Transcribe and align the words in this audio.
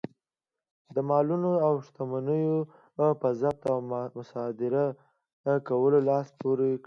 د 0.95 0.97
مالونو 1.09 1.51
او 1.65 1.73
شتمنیو 1.85 2.57
په 3.21 3.27
ضبط 3.39 3.63
او 3.73 3.77
مصادره 4.17 4.85
کولو 5.67 5.99
لاس 6.09 6.27
پورې 6.39 6.69
کړ. 6.77 6.79